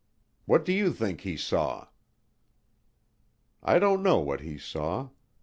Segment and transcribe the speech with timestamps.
[0.45, 1.89] What do you think he saw?"
[3.61, 5.09] I don't know what he saw.